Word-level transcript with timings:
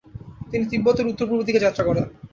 তিনি 0.51 0.63
তিব্বতের 0.71 1.09
উত্তর-পূর্ব 1.11 1.41
দিকে 1.47 1.63
যাত্রা 1.65 1.83
করেন। 1.87 2.05